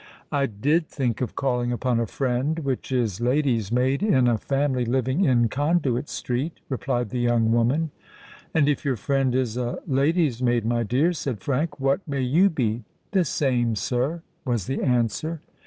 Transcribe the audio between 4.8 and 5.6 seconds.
living in